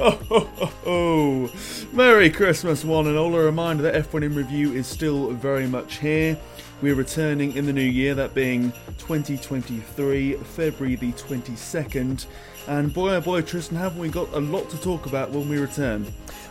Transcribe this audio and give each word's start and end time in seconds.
Oh, 0.00 1.50
Merry 1.92 2.30
Christmas, 2.30 2.84
one 2.84 3.06
and 3.08 3.16
all. 3.18 3.34
A 3.34 3.38
reminder 3.38 3.82
that 3.82 3.94
F1 4.10 4.24
in 4.24 4.34
Review 4.34 4.72
is 4.72 4.86
still 4.86 5.30
very 5.32 5.66
much 5.66 5.98
here. 5.98 6.38
We're 6.80 6.94
returning 6.94 7.56
in 7.56 7.66
the 7.66 7.72
new 7.72 7.80
year, 7.80 8.14
that 8.14 8.34
being 8.34 8.70
2023, 8.98 10.34
February 10.34 10.94
the 10.94 11.10
22nd. 11.12 12.26
And 12.68 12.94
boy, 12.94 13.14
oh 13.14 13.20
boy, 13.20 13.42
Tristan, 13.42 13.76
haven't 13.76 13.98
we 13.98 14.08
got 14.08 14.32
a 14.32 14.38
lot 14.38 14.70
to 14.70 14.80
talk 14.80 15.06
about 15.06 15.30
when 15.30 15.48
we 15.48 15.58
return? 15.58 16.06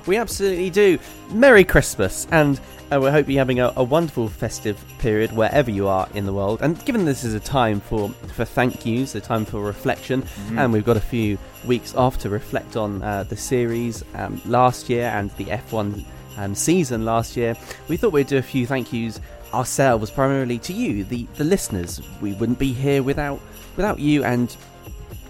We 0.06 0.18
absolutely 0.18 0.70
do. 0.70 1.00
Merry 1.32 1.64
Christmas, 1.64 2.28
and 2.32 2.60
uh, 2.92 3.00
we 3.00 3.10
hope 3.10 3.30
you're 3.30 3.40
having 3.40 3.62
a, 3.62 3.72
a, 3.78 3.84
wonderful 3.86 4.28
festive 4.28 4.84
period 5.00 5.32
wherever 5.32 5.72
you 5.72 5.88
are 5.88 6.10
in 6.14 6.26
the 6.26 6.34
world. 6.34 6.62
And 6.62 6.84
given 6.84 7.06
this 7.06 7.24
is 7.24 7.34
a 7.34 7.40
time 7.40 7.80
for, 7.80 8.10
for 8.10 8.44
thank 8.44 8.86
yous, 8.86 9.16
a 9.16 9.22
time 9.22 9.46
for 9.46 9.62
reflection, 9.62 10.24
mm-hmm. 10.24 10.60
and 10.60 10.74
we've 10.74 10.86
got 10.86 10.98
a 10.98 11.02
few 11.02 11.38
weeks 11.66 11.96
off 11.96 12.18
to 12.20 12.30
reflect 12.30 12.76
on 12.76 13.02
uh, 13.02 13.24
the 13.24 13.38
series 13.38 14.04
um, 14.16 14.42
last 14.46 14.90
year 14.90 15.06
and 15.08 15.30
the 15.38 15.46
F1 15.46 16.04
um, 16.38 16.56
season 16.56 17.04
last 17.04 17.36
year, 17.36 17.56
we 17.88 17.98
thought 17.98 18.14
we'd 18.14 18.28
do 18.28 18.38
a 18.38 18.42
few 18.42 18.66
thank 18.66 18.94
yous 18.94 19.20
ourselves, 19.54 20.12
primarily 20.12 20.60
to 20.60 20.74
you, 20.74 21.04
the, 21.04 21.28
the 21.36 21.44
listeners. 21.44 22.02
We 22.22 22.34
wouldn't 22.34 22.60
be 22.60 22.74
here 22.74 23.04
without 23.04 23.40
without 23.76 24.00
you, 24.00 24.24
and 24.24 24.56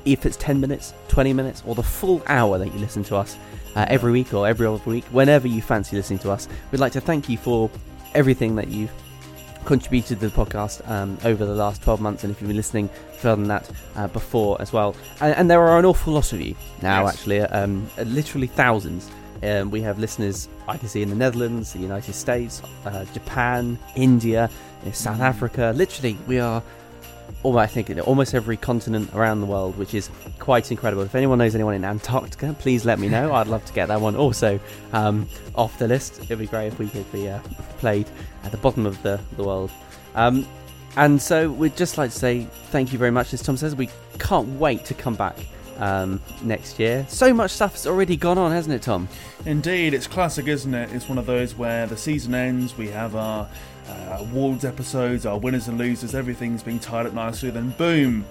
if 0.05 0.25
it's 0.25 0.37
10 0.37 0.59
minutes, 0.59 0.93
20 1.09 1.33
minutes, 1.33 1.63
or 1.65 1.75
the 1.75 1.83
full 1.83 2.23
hour 2.27 2.57
that 2.57 2.73
you 2.73 2.79
listen 2.79 3.03
to 3.05 3.15
us 3.15 3.37
uh, 3.75 3.85
every 3.89 4.11
week 4.11 4.33
or 4.33 4.47
every 4.47 4.65
other 4.65 4.81
week, 4.85 5.03
whenever 5.05 5.47
you 5.47 5.61
fancy 5.61 5.95
listening 5.95 6.19
to 6.19 6.31
us, 6.31 6.47
we'd 6.71 6.79
like 6.79 6.93
to 6.93 7.01
thank 7.01 7.27
you 7.27 7.37
for 7.37 7.69
everything 8.15 8.55
that 8.55 8.69
you've 8.69 8.91
contributed 9.65 10.17
to 10.21 10.29
the 10.29 10.35
podcast 10.35 10.87
um, 10.89 11.17
over 11.25 11.45
the 11.45 11.53
last 11.53 11.83
12 11.83 11.99
months, 11.99 12.23
and 12.23 12.31
if 12.31 12.41
you've 12.41 12.47
been 12.47 12.55
listening 12.55 12.89
further 13.17 13.41
than 13.41 13.49
that 13.49 13.69
uh, 13.95 14.07
before 14.07 14.59
as 14.61 14.71
well. 14.71 14.95
And, 15.19 15.35
and, 15.35 15.51
there 15.51 15.61
are 15.61 15.77
an 15.77 15.85
awful 15.85 16.13
lot 16.13 16.31
of 16.31 16.39
you 16.39 16.55
now, 16.81 17.03
yes. 17.03 17.13
actually, 17.15 17.41
um, 17.41 17.89
literally 17.97 18.47
thousands. 18.47 19.11
Um, 19.43 19.71
we 19.71 19.81
have 19.81 19.99
listeners 19.99 20.47
I 20.67 20.77
can 20.77 20.87
see 20.87 21.01
in 21.01 21.09
the 21.09 21.15
Netherlands, 21.15 21.73
the 21.73 21.79
United 21.79 22.13
States, 22.13 22.61
uh, 22.85 23.05
Japan, 23.13 23.77
India, 23.95 24.49
South 24.93 25.21
Africa. 25.21 25.73
Literally, 25.75 26.17
we 26.27 26.39
are 26.39 26.63
all 27.43 27.57
I 27.59 27.67
think 27.67 27.89
almost 28.05 28.33
every 28.33 28.57
continent 28.57 29.13
around 29.13 29.41
the 29.41 29.45
world, 29.45 29.77
which 29.77 29.93
is 29.93 30.09
quite 30.39 30.71
incredible. 30.71 31.03
If 31.03 31.15
anyone 31.15 31.37
knows 31.37 31.55
anyone 31.55 31.75
in 31.75 31.85
Antarctica, 31.85 32.55
please 32.59 32.85
let 32.85 32.99
me 32.99 33.09
know. 33.09 33.33
I'd 33.33 33.47
love 33.47 33.63
to 33.65 33.73
get 33.73 33.87
that 33.87 34.01
one 34.01 34.15
also 34.15 34.59
um, 34.93 35.27
off 35.55 35.77
the 35.77 35.87
list. 35.87 36.21
It'd 36.23 36.39
be 36.39 36.47
great 36.47 36.67
if 36.67 36.79
we 36.79 36.89
could 36.89 37.09
be 37.11 37.29
uh, 37.29 37.39
played 37.79 38.07
at 38.43 38.51
the 38.51 38.57
bottom 38.57 38.85
of 38.85 39.01
the, 39.03 39.19
the 39.35 39.43
world. 39.43 39.71
Um, 40.15 40.45
and 40.95 41.21
so 41.21 41.51
we'd 41.51 41.77
just 41.77 41.97
like 41.97 42.11
to 42.11 42.17
say 42.17 42.47
thank 42.71 42.91
you 42.91 42.97
very 42.97 43.11
much. 43.11 43.33
As 43.33 43.41
Tom 43.41 43.55
says, 43.55 43.75
we 43.75 43.89
can't 44.19 44.47
wait 44.59 44.83
to 44.85 44.93
come 44.93 45.15
back 45.15 45.35
um, 45.77 46.21
next 46.43 46.79
year. 46.79 47.05
So 47.09 47.33
much 47.33 47.51
stuff 47.51 47.73
has 47.73 47.87
already 47.87 48.15
gone 48.17 48.37
on, 48.37 48.51
hasn't 48.51 48.75
it, 48.75 48.81
Tom? 48.81 49.07
Indeed, 49.45 49.93
it's 49.93 50.07
classic, 50.07 50.47
isn't 50.47 50.73
it? 50.73 50.91
It's 50.93 51.07
one 51.07 51.17
of 51.17 51.25
those 51.25 51.55
where 51.55 51.87
the 51.87 51.97
season 51.97 52.35
ends, 52.35 52.77
we 52.77 52.89
have 52.89 53.15
our 53.15 53.47
uh, 53.87 54.17
awards 54.19 54.65
episodes, 54.65 55.25
our 55.25 55.37
winners 55.37 55.67
and 55.67 55.77
losers, 55.77 56.13
everything's 56.13 56.63
being 56.63 56.79
tied 56.79 57.05
up 57.05 57.13
nicely, 57.13 57.49
then 57.49 57.69
boom, 57.71 58.25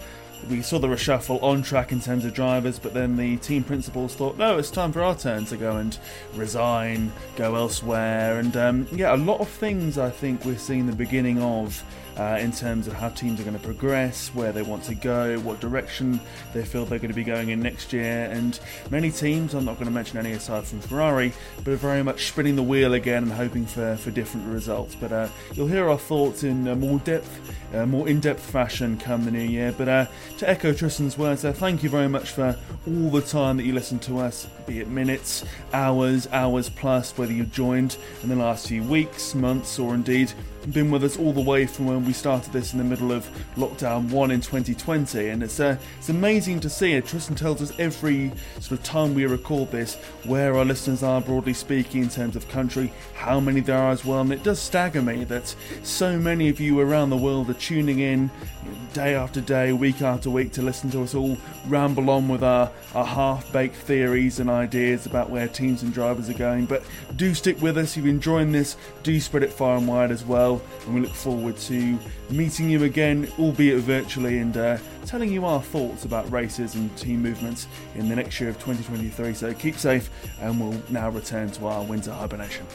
we 0.50 0.62
saw 0.62 0.78
the 0.78 0.86
reshuffle 0.86 1.42
on 1.42 1.62
track 1.62 1.92
in 1.92 2.00
terms 2.00 2.24
of 2.24 2.34
drivers, 2.34 2.78
but 2.78 2.94
then 2.94 3.16
the 3.16 3.36
team 3.38 3.64
principals 3.64 4.14
thought, 4.14 4.36
no, 4.36 4.58
it's 4.58 4.70
time 4.70 4.92
for 4.92 5.02
our 5.02 5.14
turn 5.14 5.44
to 5.46 5.56
go 5.56 5.76
and 5.76 5.98
resign, 6.34 7.10
go 7.36 7.56
elsewhere, 7.56 8.38
and 8.38 8.56
um, 8.56 8.86
yeah, 8.92 9.14
a 9.14 9.16
lot 9.16 9.40
of 9.40 9.48
things 9.48 9.98
I 9.98 10.10
think 10.10 10.44
we're 10.44 10.58
seeing 10.58 10.86
the 10.86 10.94
beginning 10.94 11.42
of 11.42 11.82
uh, 12.16 12.38
in 12.40 12.52
terms 12.52 12.86
of 12.86 12.94
how 12.94 13.08
teams 13.10 13.40
are 13.40 13.44
going 13.44 13.56
to 13.56 13.62
progress, 13.62 14.28
where 14.34 14.52
they 14.52 14.62
want 14.62 14.82
to 14.84 14.94
go, 14.94 15.38
what 15.40 15.60
direction 15.60 16.20
they 16.54 16.64
feel 16.64 16.84
they're 16.86 16.98
going 16.98 17.10
to 17.10 17.14
be 17.14 17.24
going 17.24 17.50
in 17.50 17.60
next 17.60 17.92
year. 17.92 18.28
And 18.30 18.58
many 18.90 19.10
teams, 19.10 19.54
I'm 19.54 19.64
not 19.64 19.74
going 19.74 19.86
to 19.86 19.92
mention 19.92 20.18
any 20.18 20.32
aside 20.32 20.64
from 20.64 20.80
Ferrari, 20.80 21.32
but 21.64 21.72
are 21.72 21.76
very 21.76 22.02
much 22.02 22.28
spinning 22.28 22.56
the 22.56 22.62
wheel 22.62 22.94
again 22.94 23.22
and 23.22 23.32
hoping 23.32 23.66
for, 23.66 23.96
for 23.96 24.10
different 24.10 24.46
results. 24.48 24.94
But 24.94 25.12
uh, 25.12 25.28
you'll 25.52 25.66
hear 25.66 25.88
our 25.88 25.98
thoughts 25.98 26.42
in 26.42 26.66
a 26.68 26.76
more 26.76 26.98
depth, 27.00 27.52
uh, 27.74 27.86
more 27.86 28.08
in-depth 28.08 28.40
fashion 28.40 28.98
come 28.98 29.24
the 29.24 29.30
new 29.30 29.40
year. 29.40 29.74
But 29.76 29.88
uh, 29.88 30.06
to 30.38 30.48
echo 30.48 30.72
Tristan's 30.72 31.18
words, 31.18 31.44
uh, 31.44 31.52
thank 31.52 31.82
you 31.82 31.90
very 31.90 32.08
much 32.08 32.30
for 32.30 32.56
all 32.86 33.10
the 33.10 33.22
time 33.22 33.56
that 33.58 33.64
you 33.64 33.72
listen 33.72 33.98
to 34.00 34.18
us, 34.18 34.46
be 34.66 34.80
it 34.80 34.88
minutes, 34.88 35.44
hours, 35.72 36.28
hours 36.32 36.68
plus, 36.68 37.16
whether 37.18 37.32
you've 37.32 37.52
joined 37.52 37.96
in 38.22 38.28
the 38.28 38.36
last 38.36 38.68
few 38.68 38.82
weeks, 38.82 39.34
months, 39.34 39.78
or 39.78 39.94
indeed 39.94 40.32
been 40.72 40.90
with 40.90 41.04
us 41.04 41.16
all 41.18 41.32
the 41.32 41.40
way 41.40 41.66
from 41.66 41.86
when 41.86 42.04
we 42.04 42.12
started 42.12 42.52
this 42.52 42.72
in 42.72 42.78
the 42.78 42.84
middle 42.84 43.12
of 43.12 43.28
lockdown 43.56 44.10
one 44.10 44.30
in 44.30 44.40
2020, 44.40 45.28
and 45.28 45.42
it's 45.42 45.60
uh, 45.60 45.76
it's 45.98 46.08
amazing 46.08 46.60
to 46.60 46.70
see 46.70 46.92
it. 46.92 47.06
Tristan 47.06 47.36
tells 47.36 47.62
us 47.62 47.72
every 47.78 48.32
sort 48.60 48.72
of 48.72 48.82
time 48.82 49.14
we 49.14 49.26
record 49.26 49.70
this 49.70 49.96
where 50.24 50.56
our 50.56 50.64
listeners 50.64 51.02
are, 51.02 51.20
broadly 51.20 51.54
speaking, 51.54 52.02
in 52.02 52.08
terms 52.08 52.36
of 52.36 52.48
country, 52.48 52.92
how 53.14 53.40
many 53.40 53.60
there 53.60 53.78
are 53.78 53.90
as 53.90 54.04
well, 54.04 54.20
and 54.20 54.32
it 54.32 54.42
does 54.42 54.60
stagger 54.60 55.02
me 55.02 55.24
that 55.24 55.54
so 55.82 56.18
many 56.18 56.48
of 56.48 56.60
you 56.60 56.80
around 56.80 57.10
the 57.10 57.16
world 57.16 57.48
are 57.50 57.54
tuning 57.54 58.00
in 58.00 58.30
day 58.96 59.14
after 59.14 59.42
day, 59.42 59.74
week 59.74 60.00
after 60.00 60.30
week 60.30 60.52
to 60.52 60.62
listen 60.62 60.90
to 60.90 61.02
us 61.02 61.14
all 61.14 61.36
ramble 61.66 62.08
on 62.08 62.28
with 62.28 62.42
our, 62.42 62.72
our 62.94 63.04
half 63.04 63.52
baked 63.52 63.76
theories 63.76 64.40
and 64.40 64.48
ideas 64.48 65.04
about 65.04 65.28
where 65.28 65.46
teams 65.46 65.82
and 65.82 65.92
drivers 65.92 66.30
are 66.30 66.34
going. 66.34 66.64
But 66.64 66.82
do 67.16 67.34
stick 67.34 67.60
with 67.60 67.76
us. 67.76 67.94
If 67.98 68.04
you're 68.04 68.14
enjoying 68.14 68.52
this, 68.52 68.78
do 69.02 69.20
spread 69.20 69.42
it 69.42 69.52
far 69.52 69.76
and 69.76 69.86
wide 69.86 70.10
as 70.10 70.24
well. 70.24 70.62
And 70.86 70.94
we 70.94 71.02
look 71.02 71.12
forward 71.12 71.58
to 71.58 71.98
meeting 72.30 72.70
you 72.70 72.84
again, 72.84 73.30
albeit 73.38 73.80
virtually, 73.80 74.38
and 74.38 74.56
uh, 74.56 74.78
telling 75.04 75.30
you 75.30 75.44
our 75.44 75.60
thoughts 75.60 76.06
about 76.06 76.32
races 76.32 76.74
and 76.74 76.96
team 76.96 77.20
movements 77.22 77.68
in 77.96 78.08
the 78.08 78.16
next 78.16 78.40
year 78.40 78.48
of 78.48 78.56
2023. 78.56 79.34
So 79.34 79.52
keep 79.52 79.76
safe, 79.76 80.08
and 80.40 80.58
we'll 80.58 80.80
now 80.88 81.10
return 81.10 81.50
to 81.50 81.66
our 81.66 81.84
winter 81.84 82.12
hibernation. 82.12 82.66